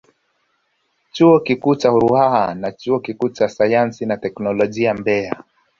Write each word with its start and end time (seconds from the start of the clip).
Chuo 1.13 1.39
Kikuu 1.39 1.75
cha 1.75 1.89
Ruaha 1.89 2.55
na 2.55 2.71
Chuo 2.71 2.99
Kikuu 2.99 3.29
cha 3.29 3.49
Sayansi 3.49 4.05
na 4.05 4.17
Teknolojia 4.17 4.93
Mbeya 4.93 5.43